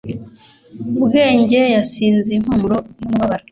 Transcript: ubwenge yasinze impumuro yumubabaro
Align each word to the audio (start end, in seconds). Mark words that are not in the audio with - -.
ubwenge 0.97 1.59
yasinze 1.75 2.29
impumuro 2.33 2.77
yumubabaro 2.99 3.45